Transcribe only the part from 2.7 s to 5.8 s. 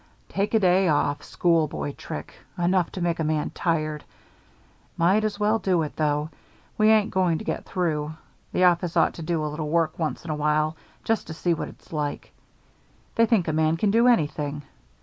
to make a man tired. Might as well